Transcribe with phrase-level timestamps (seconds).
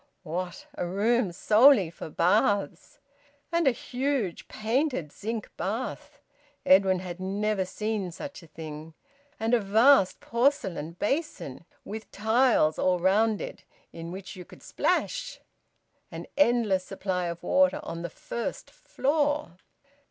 [0.23, 0.65] What!
[0.73, 2.97] A room solely for baths!
[3.51, 6.17] And a huge painted zinc bath!
[6.65, 8.95] Edwin had never seen such a thing.
[9.39, 15.39] And a vast porcelain basin, with tiles all round it, in which you could splash!
[16.09, 19.57] An endless supply of water on the first floor!